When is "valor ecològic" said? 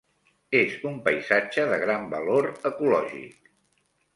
2.15-3.53